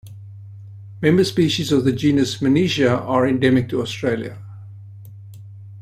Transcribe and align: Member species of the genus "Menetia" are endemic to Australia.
Member 1.03 1.23
species 1.23 1.71
of 1.71 1.83
the 1.85 1.91
genus 1.91 2.37
"Menetia" 2.39 2.99
are 3.01 3.27
endemic 3.27 3.69
to 3.69 3.83
Australia. 3.83 4.39